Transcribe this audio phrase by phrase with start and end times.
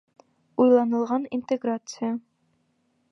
[0.63, 2.17] Уйланылған интеграция